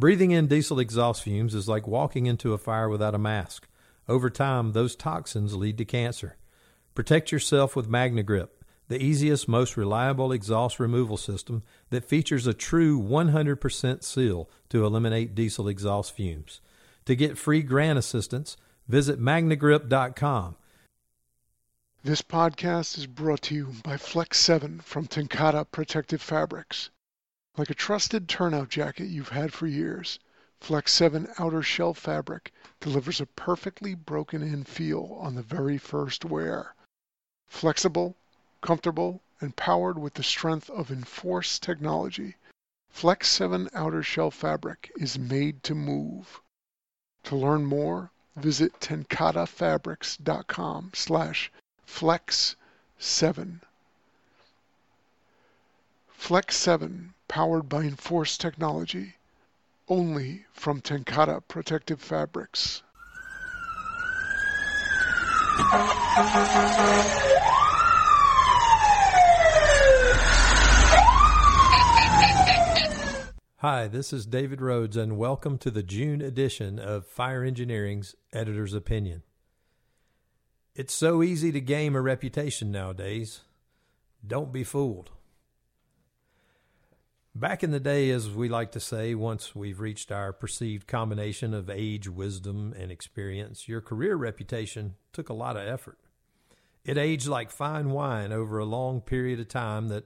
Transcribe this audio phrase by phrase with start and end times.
[0.00, 3.68] Breathing in diesel exhaust fumes is like walking into a fire without a mask.
[4.08, 6.38] Over time, those toxins lead to cancer.
[6.94, 8.48] Protect yourself with MagneGrip,
[8.88, 15.34] the easiest, most reliable exhaust removal system that features a true 100% seal to eliminate
[15.34, 16.62] diesel exhaust fumes.
[17.04, 18.56] To get free grant assistance,
[18.88, 20.56] visit magnegrip.com.
[22.02, 26.88] This podcast is brought to you by Flex 7 from TenCate Protective Fabrics.
[27.56, 30.20] Like a trusted turnout jacket you've had for years,
[30.60, 36.24] Flex 7 outer shell fabric delivers a perfectly broken in feel on the very first
[36.24, 36.76] wear.
[37.48, 38.14] Flexible,
[38.60, 42.36] comfortable, and powered with the strength of Enforce technology,
[42.88, 46.40] Flex 7 outer shell fabric is made to move.
[47.24, 51.50] To learn more, visit tencatefabrics.com slash
[51.86, 53.60] flex7.
[56.10, 59.14] Flex 7, powered by Enforce technology,
[59.86, 62.82] only from TenCate Protective Fabrics.
[73.58, 78.74] Hi, this is David Rhodes, and welcome to the June edition of Fire Engineering's Editor's
[78.74, 79.22] Opinion.
[80.74, 83.42] It's so easy to game a reputation nowadays.
[84.26, 85.12] Don't be fooled.
[87.40, 91.54] Back in the day, as we like to say, once we've reached our perceived combination
[91.54, 95.96] of age, wisdom, and experience, your career reputation took a lot of effort.
[96.84, 100.04] It aged like fine wine over a long period of time that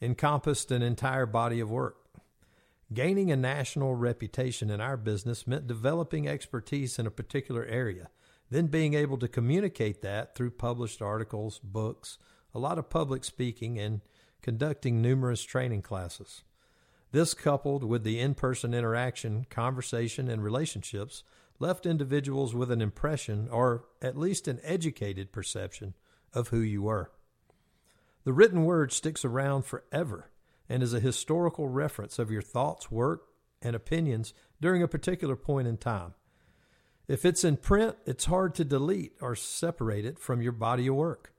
[0.00, 1.96] encompassed an entire body of work.
[2.94, 8.10] Gaining a national reputation in our business meant developing expertise in a particular area,
[8.48, 12.16] then being able to communicate that through published articles, books,
[12.54, 14.02] a lot of public speaking, and
[14.40, 16.44] conducting numerous training classes.
[17.16, 21.24] This, coupled with the in person interaction, conversation, and relationships,
[21.58, 25.94] left individuals with an impression, or at least an educated perception,
[26.34, 27.10] of who you were.
[28.24, 30.30] The written word sticks around forever
[30.68, 33.22] and is a historical reference of your thoughts, work,
[33.62, 36.12] and opinions during a particular point in time.
[37.08, 40.96] If it's in print, it's hard to delete or separate it from your body of
[40.96, 41.32] work.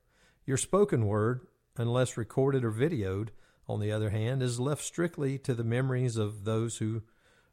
[0.44, 1.46] Your spoken word,
[1.78, 3.30] unless recorded or videoed,
[3.68, 7.04] on the other hand, is left strictly to the memories of those who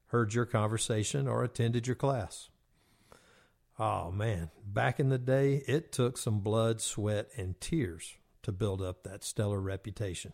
[0.07, 2.49] heard your conversation or attended your class.
[3.79, 8.81] Oh man, back in the day, it took some blood, sweat, and tears to build
[8.81, 10.33] up that stellar reputation.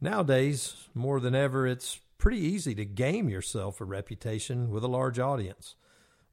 [0.00, 5.18] Nowadays, more than ever, it's pretty easy to game yourself a reputation with a large
[5.18, 5.74] audience.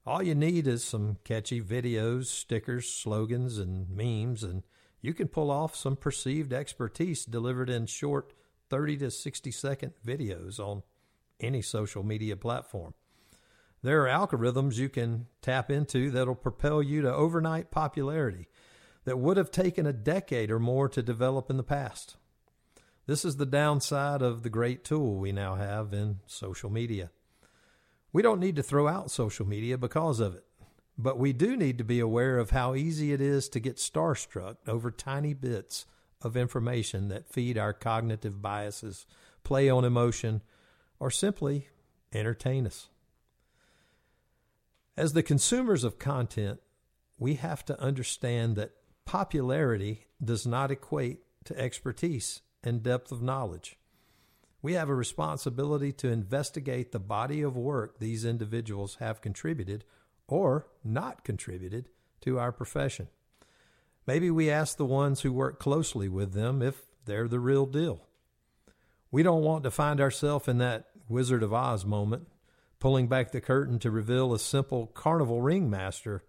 [0.05, 4.63] All you need is some catchy videos, stickers, slogans, and memes, and
[5.01, 8.33] you can pull off some perceived expertise delivered in short
[8.69, 10.83] 30 to 60 second videos on
[11.39, 12.93] any social media platform.
[13.83, 18.47] There are algorithms you can tap into that'll propel you to overnight popularity
[19.03, 22.17] that would have taken a decade or more to develop in the past.
[23.05, 27.11] This is the downside of the great tool we now have in social media.
[28.11, 30.45] We don't need to throw out social media because of it,
[30.97, 34.57] but we do need to be aware of how easy it is to get starstruck
[34.67, 35.85] over tiny bits
[36.21, 39.05] of information that feed our cognitive biases,
[39.43, 40.41] play on emotion,
[40.99, 41.67] or simply
[42.13, 42.87] entertain us.
[44.97, 46.61] As the consumers of content,
[47.17, 48.71] we have to understand that
[49.03, 53.77] popularity does not equate to expertise and depth of knowledge.
[54.61, 59.83] We have a responsibility to investigate the body of work these individuals have contributed
[60.27, 61.89] or not contributed
[62.21, 63.07] to our profession.
[64.07, 68.01] Maybe we ask the ones who work closely with them if they're the real deal.
[69.11, 72.27] We don't want to find ourselves in that Wizard of Oz moment,
[72.79, 76.23] pulling back the curtain to reveal a simple carnival ringmaster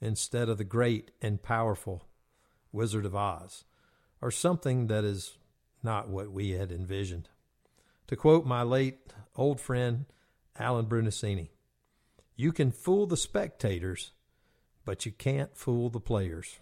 [0.00, 2.06] instead of the great and powerful
[2.72, 3.64] Wizard of Oz,
[4.22, 5.36] or something that is
[5.82, 7.28] not what we had envisioned.
[8.08, 10.06] To quote my late old friend
[10.58, 11.48] Alan Brunacini,
[12.40, 14.12] you can fool the spectators,
[14.86, 16.58] but you can't fool the players.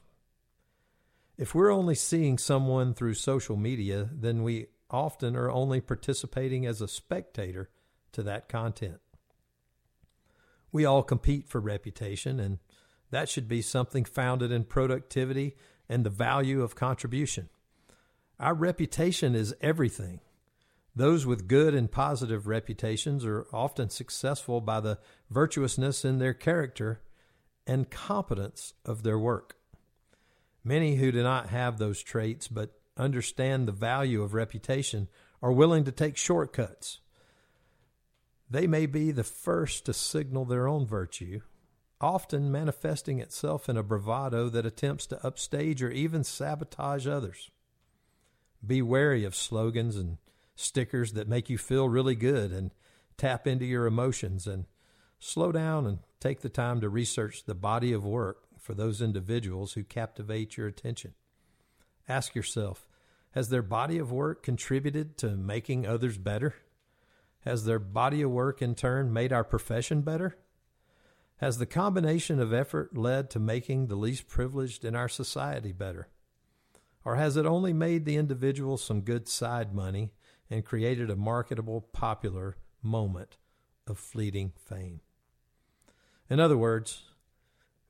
[1.36, 6.80] If we're only seeing someone through social media, then we often are only participating as
[6.80, 7.70] a spectator
[8.10, 8.98] to that content.
[10.72, 12.58] We all compete for reputation, and
[13.12, 15.54] that should be something founded in productivity
[15.88, 17.50] and the value of contribution.
[18.40, 20.18] Our reputation is everything.
[20.98, 24.98] Those with good and positive reputations are often successful by the
[25.30, 27.02] virtuousness in their character
[27.68, 29.54] and competence of their work.
[30.64, 35.06] Many who do not have those traits but understand the value of reputation
[35.40, 36.98] are willing to take shortcuts.
[38.50, 41.42] They may be the first to signal their own virtue,
[42.00, 47.52] often manifesting itself in a bravado that attempts to upstage or even sabotage others.
[48.66, 50.18] Be wary of slogans and
[50.58, 52.72] stickers that make you feel really good and
[53.16, 54.66] tap into your emotions and
[55.18, 59.72] slow down and take the time to research the body of work for those individuals
[59.72, 61.14] who captivate your attention.
[62.08, 62.88] Ask yourself,
[63.32, 66.54] has their body of work contributed to making others better?
[67.44, 70.38] Has their body of work in turn made our profession better?
[71.36, 76.08] Has the combination of effort led to making the least privileged in our society better?
[77.04, 80.10] Or has it only made the individual some good side money
[80.50, 83.36] and created a marketable, popular moment
[83.86, 85.00] of fleeting fame?
[86.30, 87.02] In other words,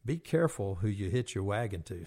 [0.04, 2.06] be careful who you hitch your wagon to.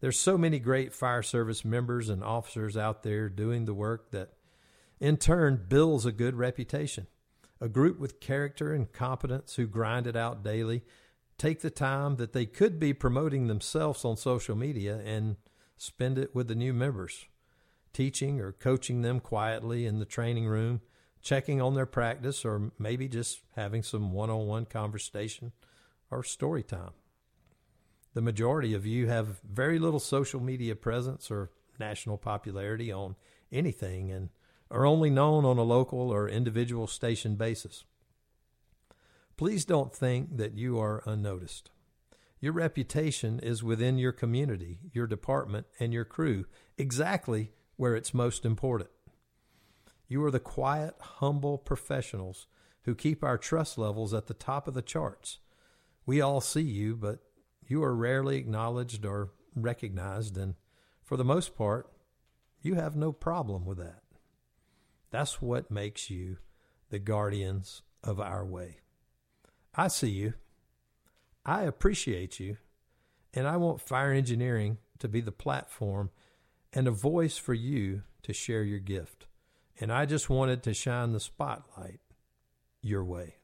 [0.00, 4.30] There's so many great fire service members and officers out there doing the work that
[5.00, 7.06] in turn builds a good reputation.
[7.60, 10.82] A group with character and competence who grind it out daily
[11.38, 15.36] take the time that they could be promoting themselves on social media and
[15.76, 17.26] spend it with the new members,
[17.92, 20.80] teaching or coaching them quietly in the training room,
[21.20, 25.52] checking on their practice, or maybe just having some one on one conversation
[26.10, 26.92] or story time.
[28.14, 33.16] The majority of you have very little social media presence or national popularity on
[33.50, 34.28] anything and
[34.70, 37.84] are only known on a local or individual station basis.
[39.36, 41.70] Please don't think that you are unnoticed.
[42.40, 46.46] Your reputation is within your community, your department, and your crew,
[46.76, 48.88] exactly where it's most important.
[50.06, 52.46] You are the quiet, humble professionals
[52.82, 55.40] who keep our trust levels at the top of the charts.
[56.06, 57.18] We all see you, but
[57.66, 60.54] you are rarely acknowledged or recognized, and
[61.02, 61.90] for the most part,
[62.60, 64.04] you have no problem with that.
[65.10, 66.36] That's what makes you
[66.90, 68.76] the guardians of our way.
[69.74, 70.34] I see you.
[71.44, 72.58] I appreciate you.
[73.34, 76.10] And I want fire engineering to be the platform
[76.72, 79.26] and a voice for you to share your gift.
[79.80, 82.00] And I just wanted to shine the spotlight
[82.80, 83.36] your way.